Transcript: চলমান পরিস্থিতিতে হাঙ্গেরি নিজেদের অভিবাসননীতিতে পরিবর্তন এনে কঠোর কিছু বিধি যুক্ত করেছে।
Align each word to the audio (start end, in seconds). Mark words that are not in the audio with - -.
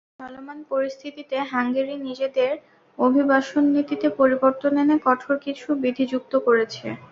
চলমান 0.19 0.59
পরিস্থিতিতে 0.71 1.35
হাঙ্গেরি 1.51 1.95
নিজেদের 2.05 2.51
অভিবাসননীতিতে 2.97 4.07
পরিবর্তন 4.19 4.73
এনে 4.83 4.97
কঠোর 5.05 5.35
কিছু 5.45 5.67
বিধি 5.81 6.05
যুক্ত 6.11 6.33
করেছে। 6.47 6.85